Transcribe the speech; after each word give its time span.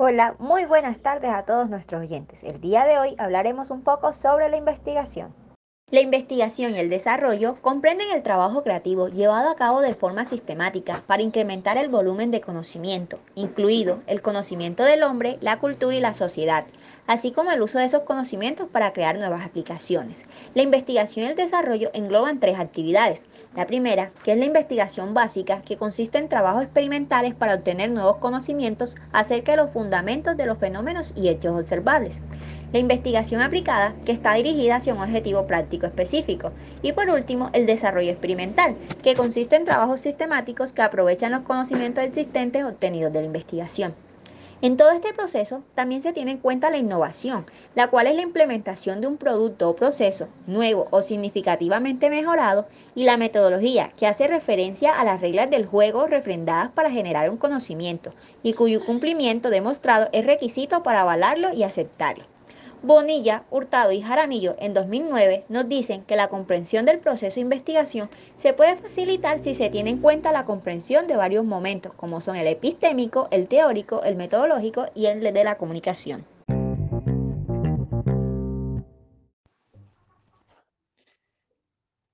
Hola, 0.00 0.36
muy 0.38 0.64
buenas 0.64 1.00
tardes 1.00 1.32
a 1.32 1.44
todos 1.44 1.68
nuestros 1.68 2.02
oyentes. 2.02 2.44
El 2.44 2.60
día 2.60 2.84
de 2.84 3.00
hoy 3.00 3.16
hablaremos 3.18 3.72
un 3.72 3.82
poco 3.82 4.12
sobre 4.12 4.48
la 4.48 4.56
investigación. 4.56 5.34
La 5.90 6.02
investigación 6.02 6.74
y 6.74 6.78
el 6.78 6.90
desarrollo 6.90 7.56
comprenden 7.62 8.10
el 8.10 8.22
trabajo 8.22 8.62
creativo 8.62 9.08
llevado 9.08 9.48
a 9.48 9.56
cabo 9.56 9.80
de 9.80 9.94
forma 9.94 10.26
sistemática 10.26 11.02
para 11.06 11.22
incrementar 11.22 11.78
el 11.78 11.88
volumen 11.88 12.30
de 12.30 12.42
conocimiento, 12.42 13.18
incluido 13.34 14.00
el 14.06 14.20
conocimiento 14.20 14.84
del 14.84 15.02
hombre, 15.02 15.38
la 15.40 15.58
cultura 15.58 15.96
y 15.96 16.00
la 16.00 16.12
sociedad, 16.12 16.66
así 17.06 17.32
como 17.32 17.52
el 17.52 17.62
uso 17.62 17.78
de 17.78 17.86
esos 17.86 18.02
conocimientos 18.02 18.68
para 18.68 18.92
crear 18.92 19.16
nuevas 19.16 19.46
aplicaciones. 19.46 20.26
La 20.52 20.60
investigación 20.60 21.24
y 21.24 21.30
el 21.30 21.36
desarrollo 21.36 21.88
engloban 21.94 22.38
tres 22.38 22.60
actividades. 22.60 23.24
La 23.56 23.66
primera, 23.66 24.10
que 24.24 24.32
es 24.32 24.38
la 24.38 24.44
investigación 24.44 25.14
básica, 25.14 25.62
que 25.62 25.78
consiste 25.78 26.18
en 26.18 26.28
trabajos 26.28 26.64
experimentales 26.64 27.34
para 27.34 27.54
obtener 27.54 27.90
nuevos 27.90 28.18
conocimientos 28.18 28.94
acerca 29.10 29.52
de 29.52 29.56
los 29.56 29.70
fundamentos 29.70 30.36
de 30.36 30.44
los 30.44 30.58
fenómenos 30.58 31.14
y 31.16 31.30
hechos 31.30 31.58
observables. 31.58 32.20
La 32.70 32.80
investigación 32.80 33.40
aplicada, 33.40 33.94
que 34.04 34.12
está 34.12 34.34
dirigida 34.34 34.76
hacia 34.76 34.92
un 34.92 35.00
objetivo 35.00 35.46
práctico 35.46 35.86
específico. 35.86 36.52
Y 36.82 36.92
por 36.92 37.08
último, 37.08 37.48
el 37.54 37.64
desarrollo 37.64 38.10
experimental, 38.10 38.76
que 39.02 39.14
consiste 39.14 39.56
en 39.56 39.64
trabajos 39.64 40.00
sistemáticos 40.00 40.74
que 40.74 40.82
aprovechan 40.82 41.32
los 41.32 41.40
conocimientos 41.42 42.04
existentes 42.04 42.62
obtenidos 42.64 43.10
de 43.10 43.20
la 43.20 43.26
investigación. 43.26 43.94
En 44.60 44.76
todo 44.76 44.90
este 44.90 45.14
proceso 45.14 45.62
también 45.74 46.02
se 46.02 46.12
tiene 46.12 46.32
en 46.32 46.38
cuenta 46.38 46.68
la 46.68 46.76
innovación, 46.76 47.46
la 47.74 47.86
cual 47.86 48.06
es 48.06 48.16
la 48.16 48.22
implementación 48.22 49.00
de 49.00 49.06
un 49.06 49.16
producto 49.16 49.70
o 49.70 49.76
proceso 49.76 50.28
nuevo 50.46 50.88
o 50.90 51.00
significativamente 51.00 52.10
mejorado, 52.10 52.66
y 52.94 53.04
la 53.04 53.16
metodología, 53.16 53.92
que 53.96 54.06
hace 54.06 54.26
referencia 54.26 55.00
a 55.00 55.04
las 55.04 55.22
reglas 55.22 55.48
del 55.48 55.64
juego 55.64 56.06
refrendadas 56.06 56.68
para 56.68 56.90
generar 56.90 57.30
un 57.30 57.38
conocimiento 57.38 58.12
y 58.42 58.52
cuyo 58.52 58.84
cumplimiento 58.84 59.48
demostrado 59.48 60.10
es 60.12 60.26
requisito 60.26 60.82
para 60.82 61.00
avalarlo 61.00 61.54
y 61.54 61.62
aceptarlo. 61.62 62.24
Bonilla, 62.82 63.44
Hurtado 63.50 63.90
y 63.90 64.00
Jaramillo 64.00 64.54
en 64.60 64.72
2009 64.72 65.44
nos 65.48 65.68
dicen 65.68 66.04
que 66.04 66.14
la 66.14 66.28
comprensión 66.28 66.86
del 66.86 67.00
proceso 67.00 67.34
de 67.34 67.40
investigación 67.40 68.08
se 68.36 68.52
puede 68.52 68.76
facilitar 68.76 69.42
si 69.42 69.56
se 69.56 69.68
tiene 69.68 69.90
en 69.90 69.98
cuenta 69.98 70.30
la 70.30 70.44
comprensión 70.44 71.08
de 71.08 71.16
varios 71.16 71.44
momentos, 71.44 71.92
como 71.94 72.20
son 72.20 72.36
el 72.36 72.46
epistémico, 72.46 73.26
el 73.32 73.48
teórico, 73.48 74.04
el 74.04 74.14
metodológico 74.14 74.86
y 74.94 75.06
el 75.06 75.20
de 75.20 75.42
la 75.42 75.56
comunicación. 75.56 76.24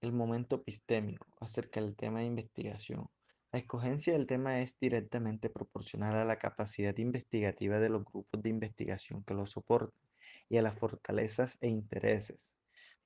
El 0.00 0.12
momento 0.12 0.56
epistémico 0.56 1.26
acerca 1.40 1.82
del 1.82 1.94
tema 1.94 2.20
de 2.20 2.26
investigación. 2.26 3.06
La 3.52 3.58
escogencia 3.58 4.14
del 4.14 4.26
tema 4.26 4.60
es 4.60 4.78
directamente 4.80 5.50
proporcional 5.50 6.16
a 6.16 6.24
la 6.24 6.38
capacidad 6.38 6.96
investigativa 6.96 7.78
de 7.80 7.90
los 7.90 8.02
grupos 8.02 8.42
de 8.42 8.48
investigación 8.48 9.22
que 9.24 9.34
lo 9.34 9.44
soportan 9.44 9.92
y 10.48 10.58
a 10.58 10.62
las 10.62 10.78
fortalezas 10.78 11.58
e 11.60 11.68
intereses. 11.68 12.56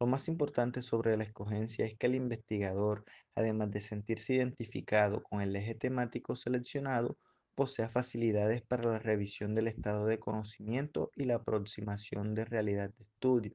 Lo 0.01 0.07
más 0.07 0.29
importante 0.29 0.81
sobre 0.81 1.17
la 1.17 1.25
escogencia 1.25 1.85
es 1.85 1.97
que 1.99 2.07
el 2.07 2.15
investigador, 2.15 3.05
además 3.35 3.71
de 3.73 3.81
sentirse 3.81 4.35
identificado 4.35 5.23
con 5.23 5.41
el 5.41 5.57
eje 5.57 5.75
temático 5.75 6.37
seleccionado, 6.37 7.19
posea 7.57 7.89
facilidades 7.89 8.63
para 8.63 8.89
la 8.89 9.01
revisión 9.01 9.57
del 9.57 9.67
estado 9.67 10.07
de 10.07 10.21
conocimiento 10.21 11.11
y 11.17 11.25
la 11.25 11.37
aproximación 11.37 12.35
de 12.37 12.45
realidad 12.45 12.91
de 12.97 13.03
estudio, 13.03 13.55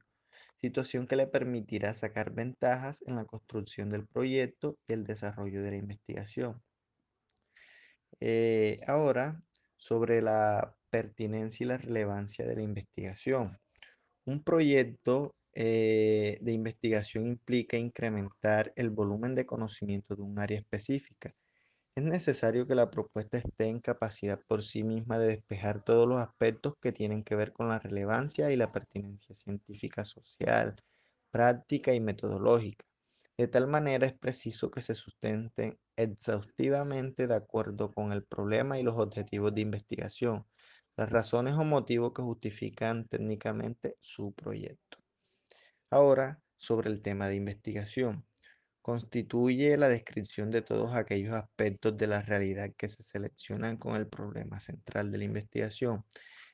situación 0.60 1.08
que 1.08 1.16
le 1.16 1.28
permitirá 1.28 1.94
sacar 1.94 2.34
ventajas 2.34 3.02
en 3.08 3.16
la 3.16 3.24
construcción 3.24 3.90
del 3.90 4.06
proyecto 4.06 4.78
y 4.88 4.94
el 4.94 5.06
desarrollo 5.06 5.62
de 5.64 5.72
la 5.72 5.78
investigación. 5.78 6.62
Eh, 8.20 8.82
ahora, 8.88 9.42
sobre 9.78 10.22
la 10.22 10.76
pertinencia 10.90 11.64
y 11.64 11.68
la 11.68 11.78
relevancia 11.78 12.46
de 12.46 12.56
la 12.56 12.62
investigación. 12.62 13.60
Un 14.26 14.44
proyecto 14.44 15.36
eh, 15.54 16.38
de 16.42 16.52
investigación 16.52 17.28
implica 17.28 17.78
incrementar 17.78 18.74
el 18.76 18.90
volumen 18.90 19.36
de 19.36 19.46
conocimiento 19.46 20.16
de 20.16 20.22
un 20.22 20.40
área 20.40 20.60
específica. 20.60 21.34
Es 21.96 22.04
necesario 22.04 22.66
que 22.68 22.76
la 22.76 22.90
propuesta 22.90 23.38
esté 23.38 23.66
en 23.66 23.80
capacidad 23.80 24.40
por 24.48 24.64
sí 24.64 24.84
misma 24.84 25.20
de 25.20 25.28
despejar 25.28 25.84
todos 25.84 26.08
los 26.08 26.20
aspectos 26.20 26.76
que 26.82 26.92
tienen 26.92 27.24
que 27.24 27.36
ver 27.36 27.54
con 27.54 27.68
la 27.70 27.80
relevancia 27.80 28.52
y 28.52 28.56
la 28.56 28.72
pertinencia 28.72 29.36
científica, 29.36 30.06
social, 30.06 30.76
práctica 31.32 31.94
y 31.94 32.00
metodológica. 32.00 32.86
De 33.38 33.48
tal 33.48 33.68
manera 33.68 34.08
es 34.08 34.14
preciso 34.14 34.72
que 34.72 34.82
se 34.82 34.96
sustenten 34.96 35.80
exhaustivamente 35.96 37.28
de 37.28 37.36
acuerdo 37.36 37.92
con 37.92 38.12
el 38.14 38.24
problema 38.24 38.80
y 38.80 38.84
los 38.84 38.98
objetivos 38.98 39.54
de 39.54 39.62
investigación, 39.62 40.48
las 40.96 41.10
razones 41.10 41.54
o 41.54 41.64
motivos 41.64 42.14
que 42.14 42.22
justifican 42.22 43.08
técnicamente 43.08 43.98
su 44.00 44.34
proyecto. 44.34 44.98
Ahora, 45.90 46.40
sobre 46.64 46.90
el 46.90 47.02
tema 47.02 47.28
de 47.28 47.36
investigación. 47.36 48.26
Constituye 48.82 49.78
la 49.78 49.90
descripción 49.90 50.50
de 50.50 50.62
todos 50.62 50.96
aquellos 50.96 51.34
aspectos 51.34 51.98
de 51.98 52.08
la 52.08 52.22
realidad 52.22 52.72
que 52.78 52.88
se 52.88 53.04
seleccionan 53.04 53.78
con 53.78 53.96
el 53.96 54.08
problema 54.08 54.60
central 54.60 55.12
de 55.12 55.18
la 55.18 55.24
investigación. 55.26 56.06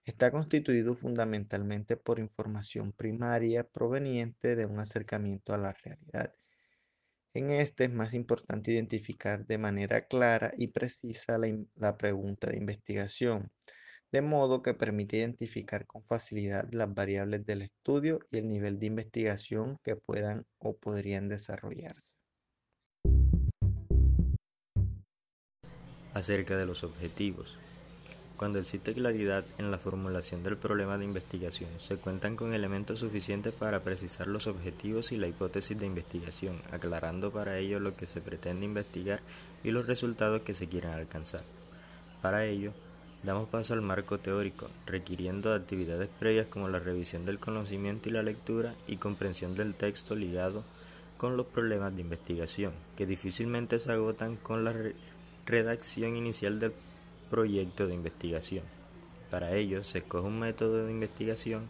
Está 0.03 0.31
constituido 0.31 0.95
fundamentalmente 0.95 1.95
por 1.95 2.19
información 2.19 2.91
primaria 2.91 3.63
proveniente 3.63 4.56
de 4.56 4.66
un 4.66 4.79
acercamiento 4.79 5.53
a 5.53 5.57
la 5.57 5.73
realidad. 5.73 6.33
En 7.33 7.51
este 7.51 7.83
es 7.83 7.91
más 7.91 8.16
importante 8.16 8.71
identificar 8.71 9.45
de 9.45 9.59
manera 9.59 10.07
clara 10.07 10.51
y 10.57 10.67
precisa 10.67 11.38
la, 11.38 11.56
la 11.75 11.97
pregunta 11.97 12.50
de 12.50 12.57
investigación 12.57 13.51
de 14.12 14.22
modo 14.22 14.62
que 14.62 14.74
permite 14.74 15.18
identificar 15.18 15.86
con 15.86 16.03
facilidad 16.03 16.68
las 16.72 16.94
variables 16.94 17.46
del 17.46 17.62
estudio 17.62 18.20
y 18.31 18.38
el 18.40 18.47
nivel 18.47 18.80
de 18.80 18.88
investigación 18.88 19.78
que 19.84 19.96
puedan 19.96 20.46
o 20.58 20.75
podrían 20.75 21.30
desarrollarse. 21.30 22.16
Acerca 26.14 26.58
de 26.58 26.66
los 26.66 26.84
objetivos. 26.84 27.58
Cuando 28.36 28.58
existe 28.58 28.94
claridad 28.94 29.44
en 29.58 29.69
la 29.69 29.78
formulación 29.78 30.44
del 30.44 30.56
problema 30.56 30.98
de 30.98 31.03
investigación, 31.03 31.69
se 31.78 31.98
cuentan 31.98 32.38
con 32.38 32.53
elementos 32.53 33.00
suficientes 33.00 33.53
para 33.53 33.84
precisar 33.84 34.28
los 34.28 34.48
objetivos 34.48 35.12
y 35.12 35.18
la 35.18 35.28
hipótesis 35.28 35.78
de 35.78 35.86
investigación, 35.86 36.62
aclarando 36.72 37.31
para 37.31 37.58
ello 37.58 37.81
lo 37.81 37.98
que 37.98 38.08
se 38.08 38.22
pretende 38.22 38.66
investigar 38.66 39.19
y 39.62 39.72
los 39.72 39.88
resultados 39.88 40.44
que 40.44 40.53
se 40.53 40.69
quieren 40.69 40.92
alcanzar. 40.92 41.44
Para 42.22 42.46
ello, 42.46 42.72
Damos 43.22 43.50
paso 43.50 43.74
al 43.74 43.81
marco 43.81 44.18
teórico, 44.18 44.69
requiriendo 44.85 45.53
actividades 45.53 46.09
previas 46.19 46.47
como 46.47 46.69
la 46.69 46.80
revisión 46.80 47.25
del 47.25 47.38
conocimiento 47.38 48.07
y 48.07 48.13
la 48.13 48.24
lectura 48.24 48.75
y 48.88 48.96
comprensión 48.96 49.56
del 49.56 49.75
texto 49.75 50.16
ligado 50.16 50.63
con 51.18 51.35
los 51.35 51.46
problemas 51.46 51.94
de 51.94 52.02
investigación, 52.02 52.72
que 52.96 53.06
difícilmente 53.06 53.78
se 53.80 53.91
agotan 53.91 54.38
con 54.38 54.63
la 54.63 54.74
redacción 55.46 56.16
inicial 56.16 56.59
del 56.59 56.72
proyecto 57.30 57.88
de 57.88 57.96
investigación. 57.96 58.63
Para 59.30 59.53
ello 59.53 59.84
se 59.84 59.97
escoge 59.97 60.25
un 60.25 60.40
método 60.40 60.86
de 60.86 60.91
investigación 60.91 61.68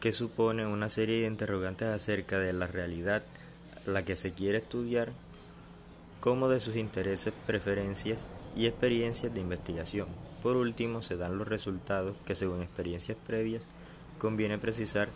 que 0.00 0.14
supone 0.14 0.66
una 0.66 0.88
serie 0.88 1.20
de 1.20 1.26
interrogantes 1.26 1.88
acerca 1.88 2.38
de 2.38 2.54
la 2.54 2.66
realidad 2.66 3.22
la 3.86 4.02
que 4.04 4.16
se 4.16 4.32
quiere 4.32 4.58
estudiar, 4.58 5.12
como 6.20 6.48
de 6.48 6.60
sus 6.60 6.76
intereses, 6.76 7.32
preferencias 7.46 8.28
y 8.54 8.66
experiencias 8.66 9.32
de 9.32 9.40
investigación. 9.40 10.08
Por 10.42 10.56
último, 10.56 11.02
se 11.02 11.16
dan 11.16 11.38
los 11.38 11.48
resultados 11.48 12.16
que 12.24 12.34
según 12.34 12.62
experiencias 12.62 13.16
previas 13.26 13.62
conviene 14.18 14.58
precisar 14.58 15.08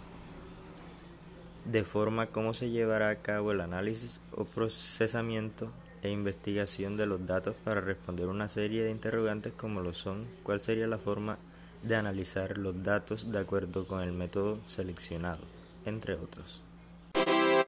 de 1.65 1.84
forma 1.84 2.26
cómo 2.26 2.53
se 2.53 2.70
llevará 2.70 3.09
a 3.09 3.16
cabo 3.16 3.53
el 3.53 3.60
análisis 3.60 4.20
o 4.32 4.44
procesamiento 4.44 5.70
e 6.03 6.10
investigación 6.10 6.98
de 6.98 7.07
los 7.07 7.27
datos 7.27 7.54
para 7.65 7.80
responder 7.80 8.27
una 8.27 8.48
serie 8.48 8.83
de 8.83 8.91
interrogantes 8.91 9.54
como 9.54 9.80
lo 9.80 9.95
son 9.95 10.27
cuál 10.42 10.60
sería 10.60 10.86
la 10.86 10.98
forma 10.98 11.39
de 11.83 11.97
analizar 11.97 12.59
los 12.59 12.83
datos 12.83 13.33
de 13.33 13.39
acuerdo 13.39 13.86
con 13.86 14.03
el 14.03 14.12
método 14.12 14.59
seleccionado, 14.66 15.42
entre 15.86 16.15
otros. 16.15 16.62